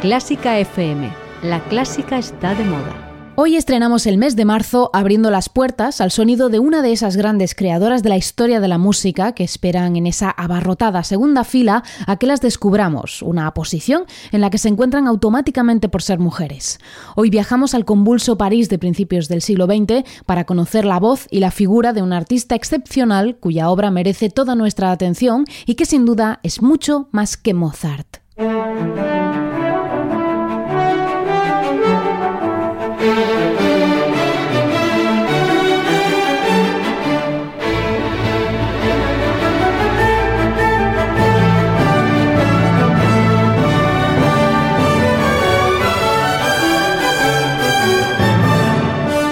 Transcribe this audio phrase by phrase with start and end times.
[0.00, 1.10] Clásica FM.
[1.42, 3.32] La clásica está de moda.
[3.34, 7.16] Hoy estrenamos el mes de marzo abriendo las puertas al sonido de una de esas
[7.16, 11.82] grandes creadoras de la historia de la música que esperan en esa abarrotada segunda fila
[12.06, 16.78] a que las descubramos, una posición en la que se encuentran automáticamente por ser mujeres.
[17.16, 21.40] Hoy viajamos al convulso París de principios del siglo XX para conocer la voz y
[21.40, 26.06] la figura de un artista excepcional cuya obra merece toda nuestra atención y que sin
[26.06, 28.18] duda es mucho más que Mozart.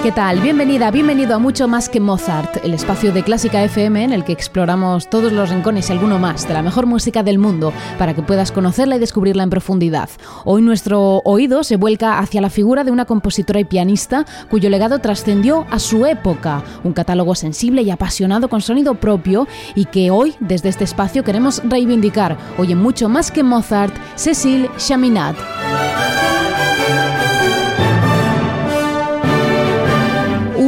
[0.06, 0.38] ¿Qué tal?
[0.38, 4.30] Bienvenida, bienvenido a Mucho Más que Mozart, el espacio de Clásica FM en el que
[4.30, 8.23] exploramos todos los rincones y alguno más de la mejor música del mundo para que
[8.23, 10.09] puedas conocerla y descubrirla en profundidad.
[10.45, 15.00] Hoy nuestro oído se vuelca hacia la figura de una compositora y pianista cuyo legado
[15.00, 20.36] trascendió a su época, un catálogo sensible y apasionado con sonido propio y que hoy
[20.38, 22.38] desde este espacio queremos reivindicar.
[22.59, 25.95] Hoy en Mucho Más que Mozart, Cécile Chaminade.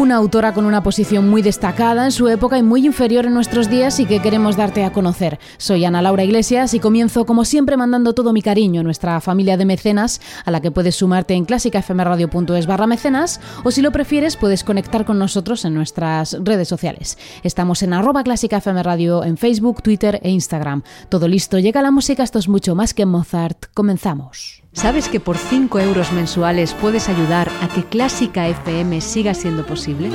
[0.09, 3.69] Una autora con una posición muy destacada en su época y muy inferior en nuestros
[3.69, 5.39] días y que queremos darte a conocer.
[5.59, 9.59] Soy Ana Laura Iglesias y comienzo como siempre mandando todo mi cariño a nuestra familia
[9.59, 14.39] de mecenas a la que puedes sumarte en clásicafmradio.es barra mecenas o si lo prefieres
[14.39, 17.19] puedes conectar con nosotros en nuestras redes sociales.
[17.43, 20.85] Estamos en arroba clásicafmradio en Facebook, Twitter e Instagram.
[21.11, 23.67] Todo listo, llega la música, esto es mucho más que Mozart.
[23.75, 24.63] Comenzamos.
[24.79, 30.09] ¿Sabes que por 5 euros mensuales puedes ayudar a que Clásica FM siga siendo posible?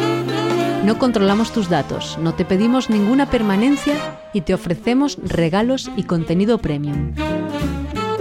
[0.85, 3.93] No controlamos tus datos, no te pedimos ninguna permanencia
[4.31, 7.13] y te ofrecemos regalos y contenido premium.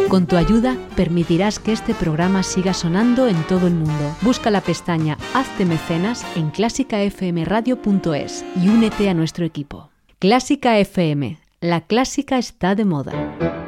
[0.08, 4.16] Con tu ayuda permitirás que este programa siga sonando en todo el mundo.
[4.22, 9.90] Busca la pestaña Hazte mecenas en clásicafmradio.es y únete a nuestro equipo.
[10.18, 13.61] Clásica FM, la clásica está de moda.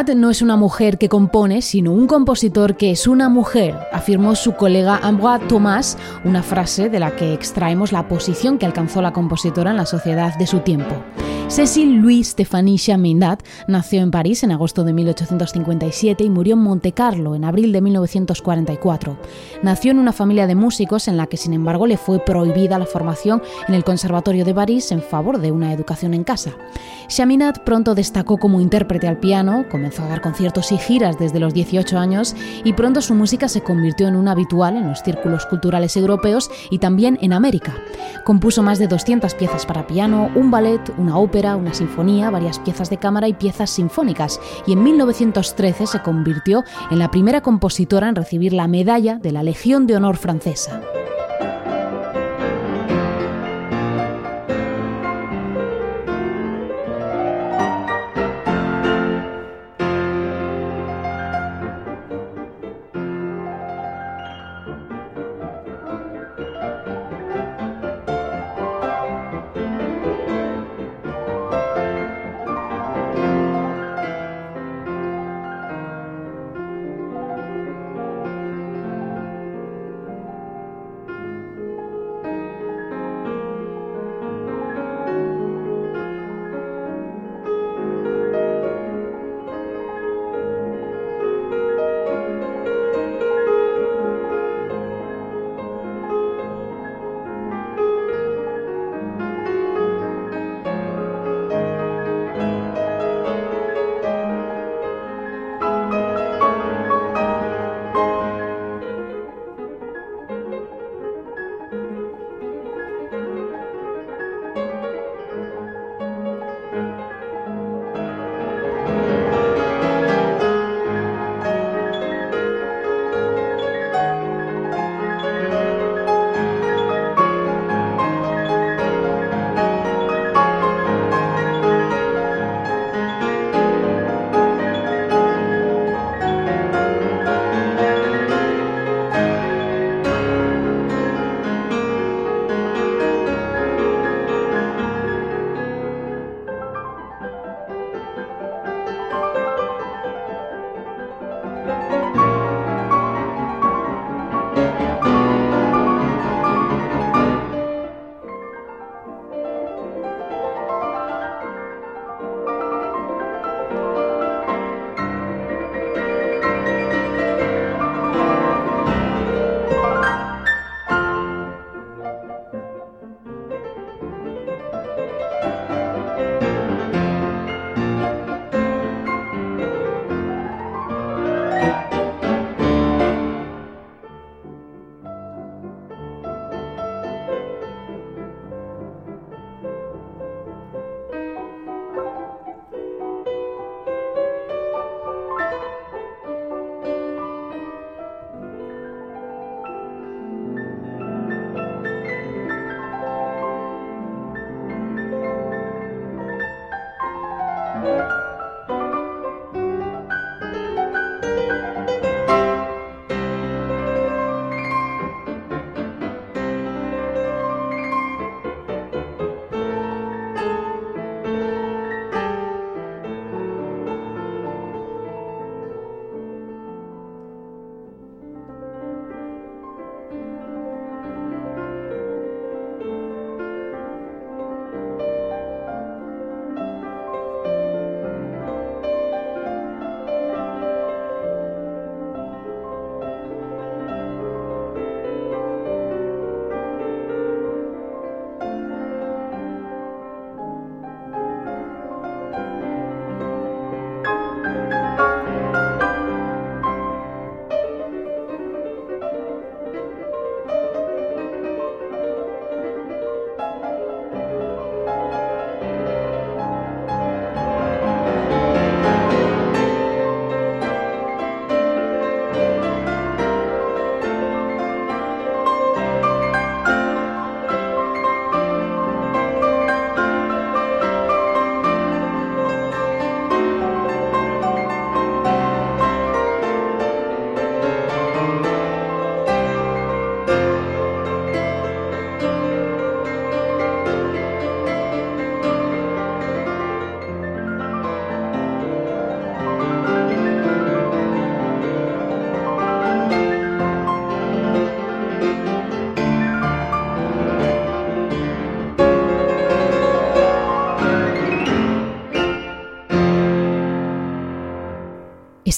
[0.00, 4.54] No es una mujer que compone, sino un compositor que es una mujer, afirmó su
[4.54, 9.72] colega Ambroise Thomas, una frase de la que extraemos la posición que alcanzó la compositora
[9.72, 10.96] en la sociedad de su tiempo.
[11.50, 16.92] Cécile Louis Stéphanie Chaminade nació en París en agosto de 1857 y murió en Monte
[16.92, 19.18] Carlo en abril de 1944.
[19.60, 22.86] Nació en una familia de músicos en la que, sin embargo, le fue prohibida la
[22.86, 26.52] formación en el Conservatorio de París en favor de una educación en casa.
[27.08, 31.52] Chaminade pronto destacó como intérprete al piano, comenzó a dar conciertos y giras desde los
[31.52, 35.96] 18 años y pronto su música se convirtió en un habitual en los círculos culturales
[35.96, 37.74] europeos y también en América.
[38.24, 42.90] Compuso más de 200 piezas para piano, un ballet, una ópera, una sinfonía, varias piezas
[42.90, 48.16] de cámara y piezas sinfónicas, y en 1913 se convirtió en la primera compositora en
[48.16, 50.80] recibir la medalla de la Legión de Honor francesa.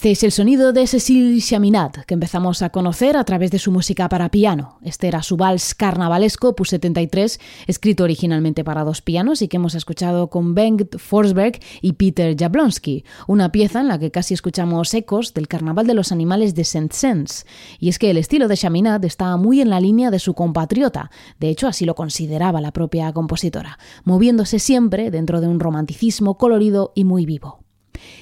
[0.02, 3.70] Este es el sonido de Cécile Chaminade, que empezamos a conocer a través de su
[3.70, 4.81] música para piano.
[4.82, 7.38] Este era su vals carnavalesco, opus 73,
[7.69, 13.04] escrito originalmente para dos pianos y que hemos escuchado con Bengt Forsberg y Peter Jablonski,
[13.28, 17.46] una pieza en la que casi escuchamos ecos del Carnaval de los Animales de Saint-Saëns.
[17.79, 21.12] Y es que el estilo de Chaminade está muy en la línea de su compatriota,
[21.38, 26.91] de hecho así lo consideraba la propia compositora, moviéndose siempre dentro de un romanticismo colorido
[26.96, 27.61] y muy vivo.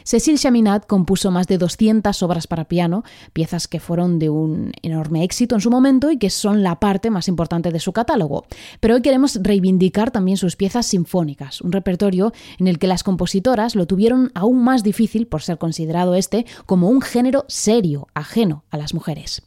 [0.05, 5.25] Cécile Chaminade compuso más de 200 obras para piano, piezas que fueron de un enorme
[5.25, 8.47] éxito en su momento y que son la parte más importante de su catálogo.
[8.81, 13.75] Pero hoy queremos reivindicar también sus piezas sinfónicas, un repertorio en el que las compositoras
[13.75, 18.77] lo tuvieron aún más difícil por ser considerado este como un género serio, ajeno a
[18.77, 19.43] las mujeres.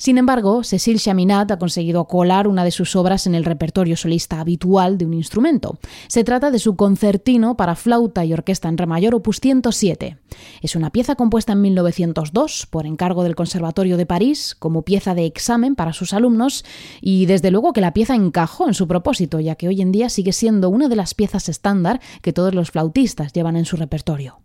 [0.00, 4.40] Sin embargo, Cécile Chaminade ha conseguido colar una de sus obras en el repertorio solista
[4.40, 5.78] habitual de un instrumento.
[6.08, 10.16] Se trata de su concertino para flauta y orquesta en re mayor opus 107.
[10.62, 15.26] Es una pieza compuesta en 1902 por encargo del Conservatorio de París como pieza de
[15.26, 16.64] examen para sus alumnos
[17.02, 20.08] y desde luego que la pieza encajó en su propósito, ya que hoy en día
[20.08, 24.38] sigue siendo una de las piezas estándar que todos los flautistas llevan en su repertorio.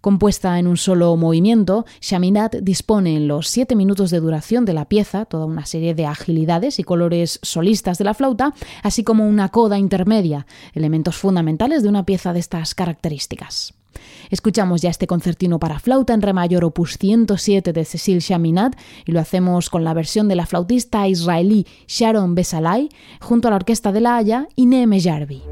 [0.00, 4.84] Compuesta en un solo movimiento, Chaminat dispone en los siete minutos de duración de la
[4.84, 9.48] pieza toda una serie de agilidades y colores solistas de la flauta, así como una
[9.48, 13.74] coda intermedia, elementos fundamentales de una pieza de estas características.
[14.30, 19.12] Escuchamos ya este concertino para flauta en re mayor opus 107 de Cecil Chaminat y
[19.12, 22.88] lo hacemos con la versión de la flautista israelí Sharon Besalai
[23.20, 25.42] junto a la orquesta de La Haya y Neme Jarvi.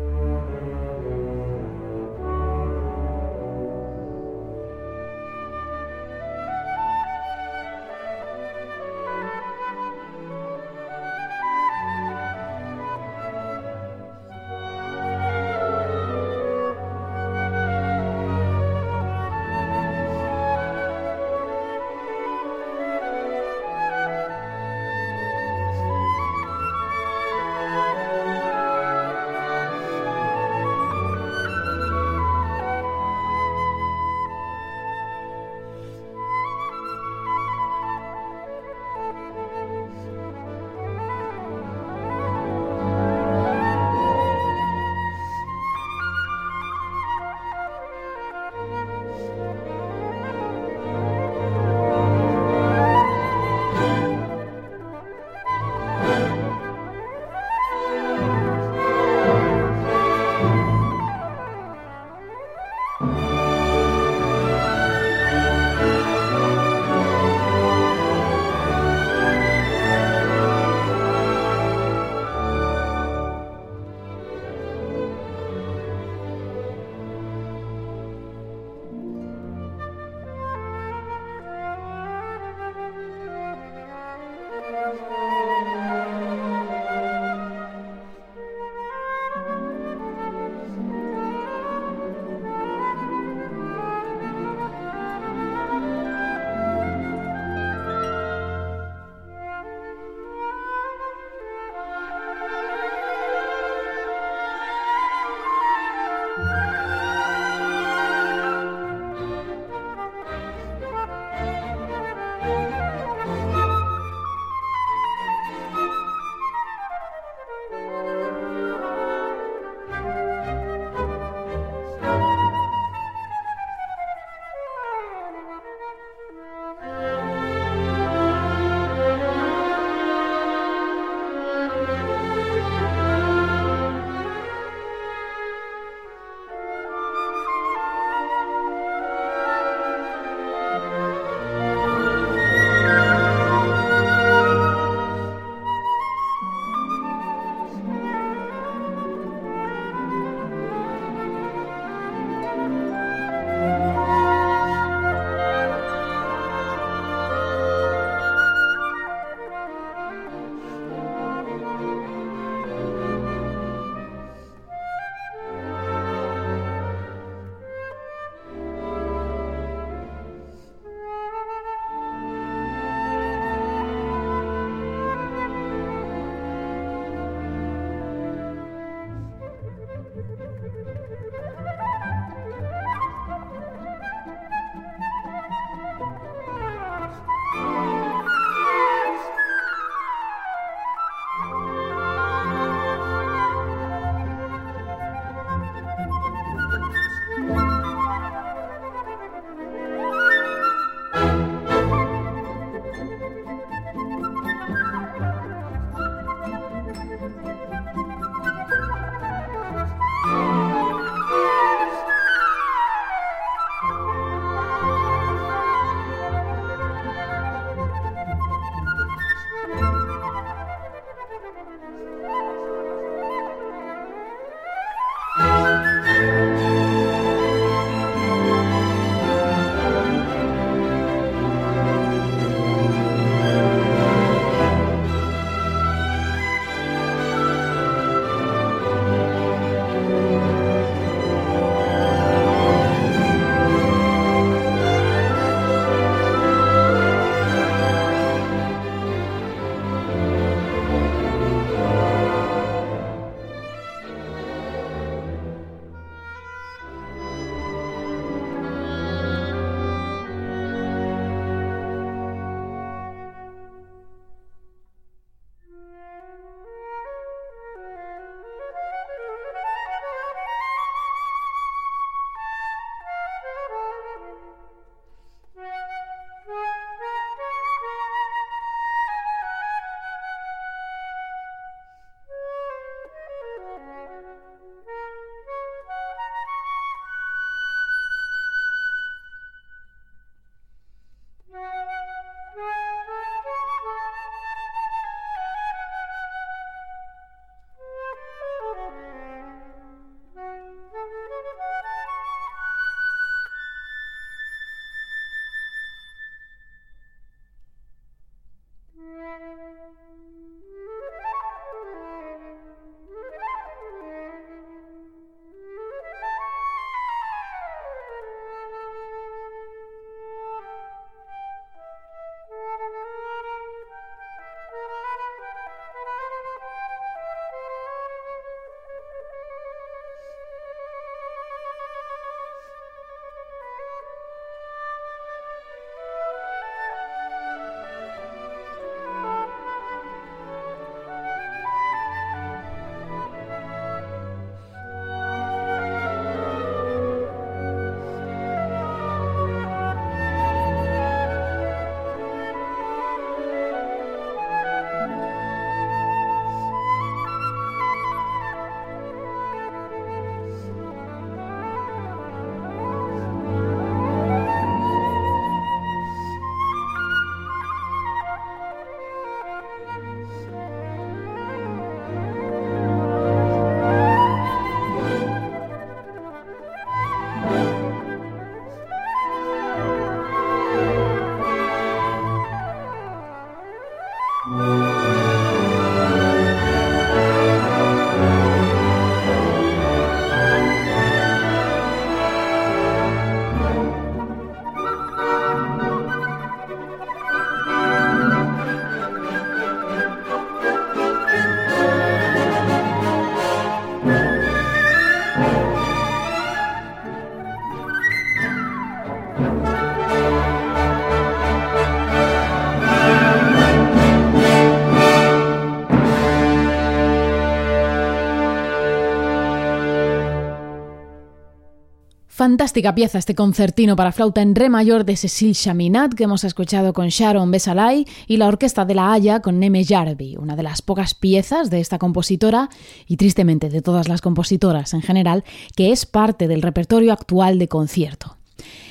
[422.37, 426.93] Fantástica pieza este concertino para flauta en re mayor de Cecil Chaminat que hemos escuchado
[426.93, 430.83] con Sharon Besalay y la Orquesta de la Haya con Neme Jarvi, una de las
[430.83, 432.69] pocas piezas de esta compositora
[433.07, 435.45] y tristemente de todas las compositoras en general
[435.77, 438.37] que es parte del repertorio actual de concierto.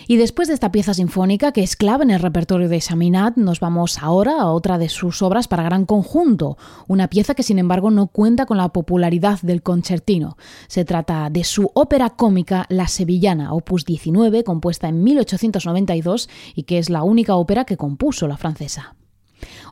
[0.08, 3.60] Y después de esta pieza sinfónica, que es clave en el repertorio de Chaminade, nos
[3.60, 7.90] vamos ahora a otra de sus obras para gran conjunto, una pieza que sin embargo
[7.90, 10.38] no cuenta con la popularidad del concertino.
[10.68, 16.78] Se trata de su ópera cómica La Sevillana, opus 19, compuesta en 1892 y que
[16.78, 18.96] es la única ópera que compuso la francesa.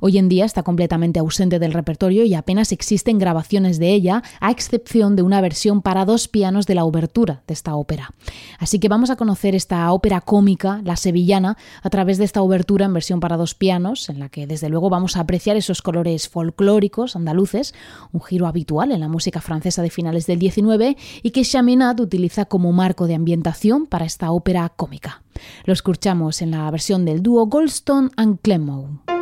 [0.01, 4.51] Hoy en día está completamente ausente del repertorio y apenas existen grabaciones de ella, a
[4.51, 8.13] excepción de una versión para dos pianos de la obertura de esta ópera.
[8.59, 12.85] Así que vamos a conocer esta ópera cómica, la sevillana, a través de esta obertura
[12.85, 16.29] en versión para dos pianos, en la que desde luego vamos a apreciar esos colores
[16.29, 17.73] folclóricos andaluces,
[18.11, 22.45] un giro habitual en la música francesa de finales del 19 y que Chaminade utiliza
[22.45, 25.23] como marco de ambientación para esta ópera cómica.
[25.65, 29.12] Lo escuchamos en la versión del dúo Goldstone and Clemmow.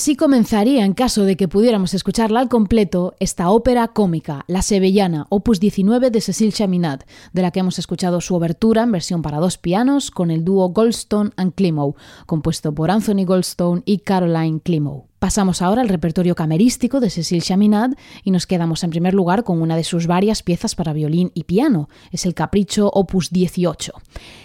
[0.00, 5.26] Así comenzaría, en caso de que pudiéramos escucharla al completo, esta ópera cómica, La Sevillana,
[5.28, 9.40] opus 19 de Cecil Chaminade, de la que hemos escuchado su obertura en versión para
[9.40, 15.10] dos pianos con el dúo Goldstone and Climo, compuesto por Anthony Goldstone y Caroline Climo.
[15.18, 19.60] Pasamos ahora al repertorio camerístico de Cécile Chaminade y nos quedamos en primer lugar con
[19.60, 21.90] una de sus varias piezas para violín y piano.
[22.10, 23.92] Es el Capricho Opus 18.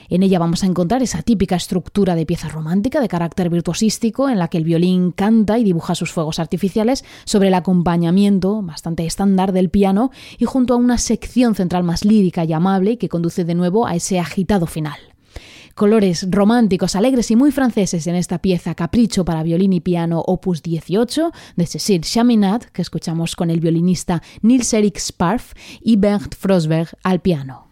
[0.10, 4.40] En ella vamos a encontrar esa típica estructura de pieza romántica de carácter virtuosístico en
[4.40, 9.52] la que el violín canta y dibuja sus fuegos artificiales sobre el acompañamiento bastante estándar
[9.52, 13.56] del piano y junto a una sección central más lírica y amable que conduce de
[13.56, 14.98] nuevo a ese agitado final
[15.76, 20.64] colores románticos, alegres y muy franceses en esta pieza Capricho para violín y piano opus
[20.64, 26.98] 18 de Cécile Chaminade, que escuchamos con el violinista Nils Erik Sparf y Bernd Frosberg
[27.04, 27.65] al piano.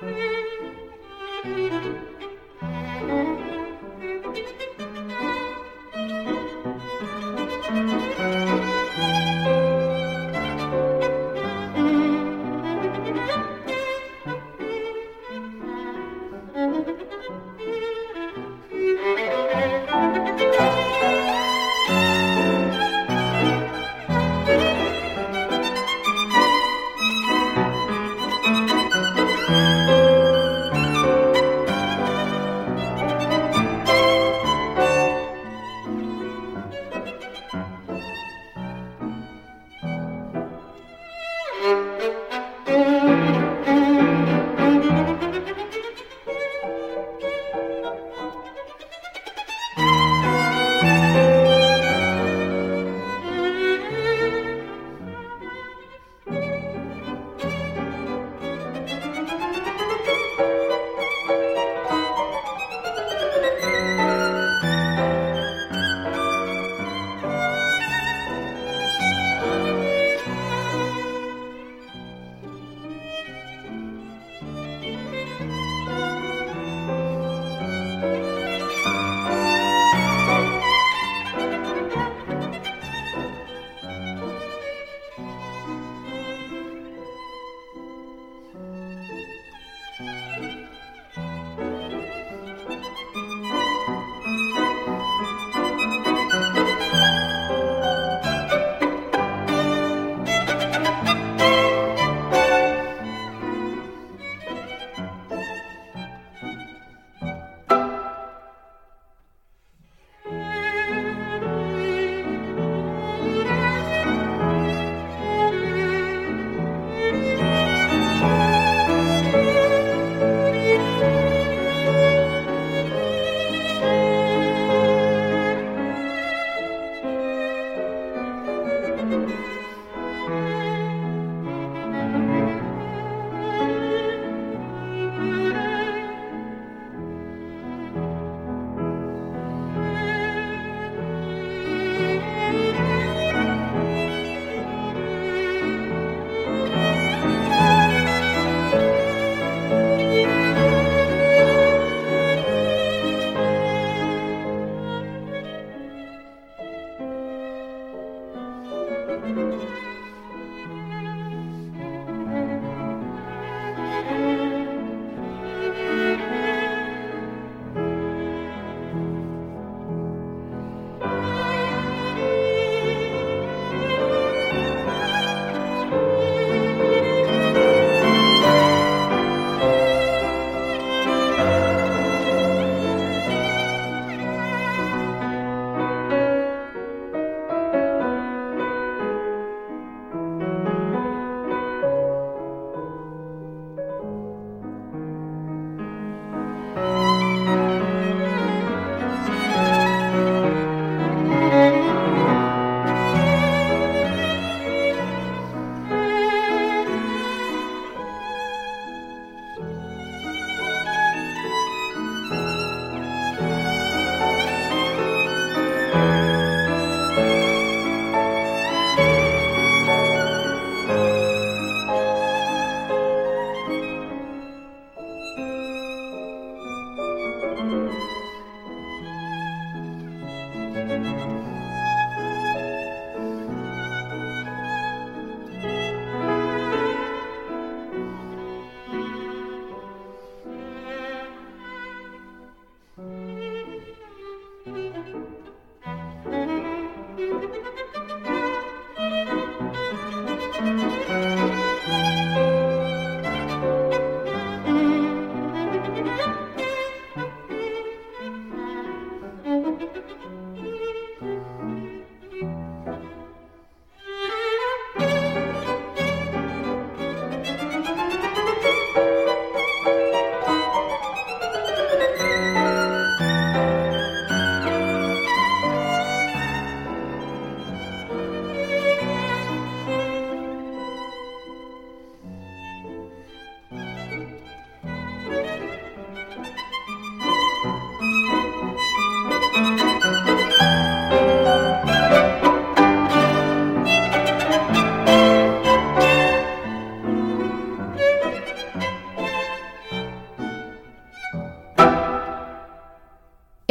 [0.00, 0.37] Mm-hmm.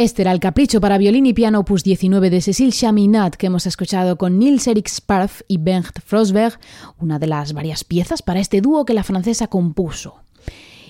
[0.00, 3.66] Este era el capricho para violín y piano opus 19 de Cécile Chaminade que hemos
[3.66, 6.56] escuchado con Nils Erik Sparf y Bengt Frosberg,
[7.00, 10.22] una de las varias piezas para este dúo que la francesa compuso.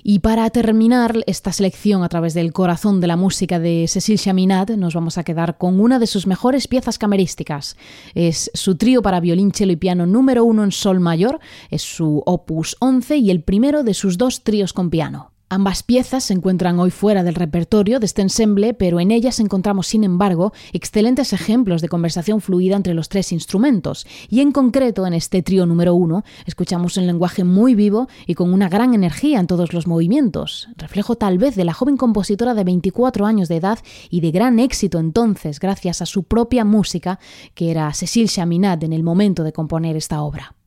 [0.02, 4.76] Y para terminar esta selección a través del corazón de la música de Cécile Chaminade,
[4.76, 7.78] nos vamos a quedar con una de sus mejores piezas camerísticas.
[8.14, 11.40] Es su trío para violín, cello y piano número uno en sol mayor,
[11.70, 15.32] es su opus 11 y el primero de sus dos tríos con piano.
[15.50, 19.86] Ambas piezas se encuentran hoy fuera del repertorio de este ensemble, pero en ellas encontramos,
[19.86, 25.14] sin embargo, excelentes ejemplos de conversación fluida entre los tres instrumentos, y en concreto en
[25.14, 29.46] este trío número uno escuchamos un lenguaje muy vivo y con una gran energía en
[29.46, 33.78] todos los movimientos, reflejo tal vez de la joven compositora de 24 años de edad
[34.10, 37.20] y de gran éxito entonces gracias a su propia música,
[37.54, 40.57] que era Cécile Chaminade en el momento de componer esta obra.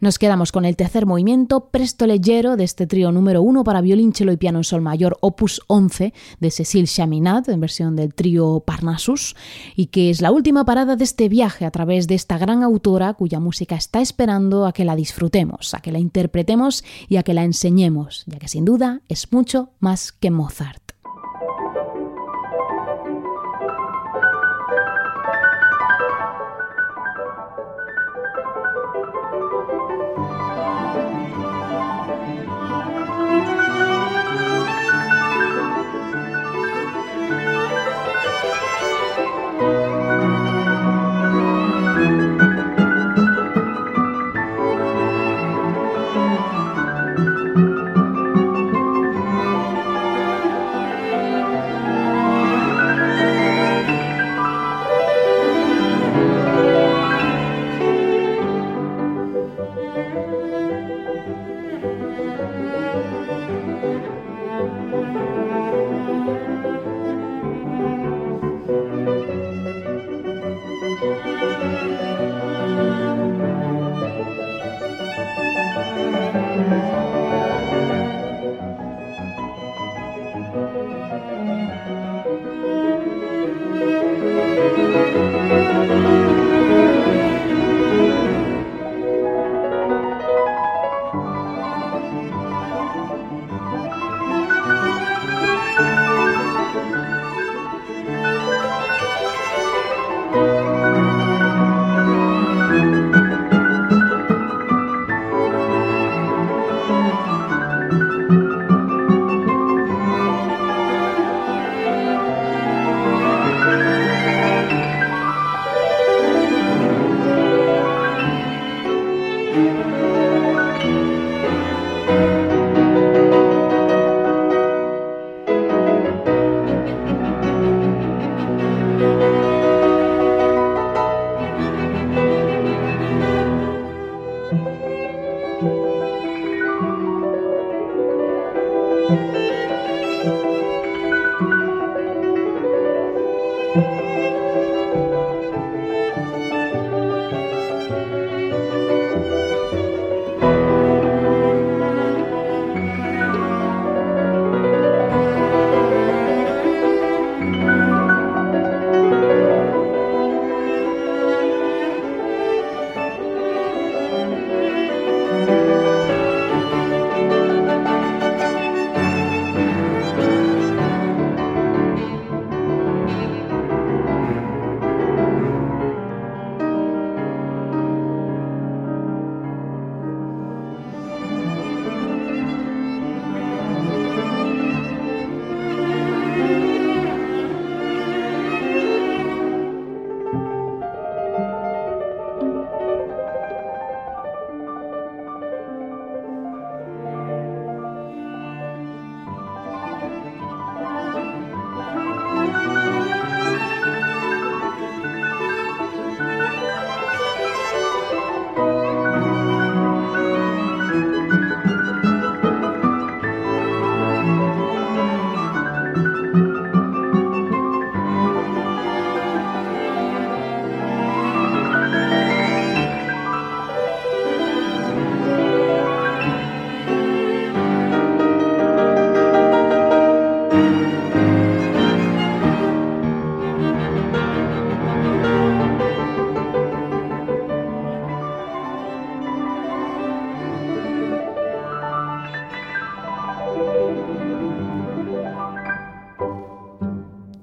[0.00, 4.12] Nos quedamos con el tercer movimiento presto leggero de este trío número uno para violín,
[4.12, 8.64] cello y piano en sol mayor, opus 11 de Cécile Chaminade, en versión del trío
[8.66, 9.36] Parnassus,
[9.76, 13.14] y que es la última parada de este viaje a través de esta gran autora
[13.14, 17.34] cuya música está esperando a que la disfrutemos, a que la interpretemos y a que
[17.34, 20.81] la enseñemos, ya que sin duda es mucho más que Mozart.